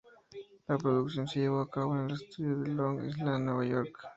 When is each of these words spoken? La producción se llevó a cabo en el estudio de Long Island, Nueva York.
La 0.67 0.79
producción 0.79 1.27
se 1.27 1.41
llevó 1.41 1.59
a 1.61 1.69
cabo 1.69 1.95
en 1.95 2.05
el 2.05 2.13
estudio 2.13 2.57
de 2.57 2.69
Long 2.69 3.05
Island, 3.05 3.45
Nueva 3.45 3.65
York. 3.65 4.07